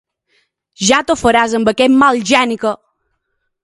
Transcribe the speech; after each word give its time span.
Ja 0.87 1.03
t'ho 1.05 1.17
faràs 1.25 1.55
amb 1.61 1.71
aquest 1.75 1.97
mal 2.05 2.27
geni 2.35 2.63
que. 2.67 2.77